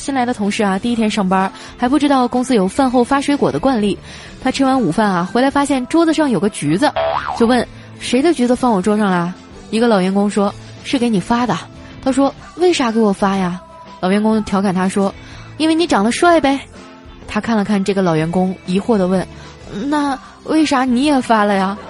[0.00, 3.98] 新来的同事啊，第一天上班还不知道公司有饭后发水果的惯例。
[4.42, 6.90] 他吃完午饭啊，回来发现桌子上有个橘子，
[7.38, 7.68] 就问
[8.00, 9.34] 谁的橘子放我桌上了。
[9.70, 10.52] 一个老员工说
[10.84, 11.54] 是给你发的，
[12.02, 13.60] 他说为啥给我发呀？
[14.00, 15.14] 老员工调侃他说
[15.58, 16.58] 因为你长得帅呗。
[17.28, 19.24] 他看了看这个老员工，疑惑地问：
[19.86, 21.76] 那为啥你也发了呀？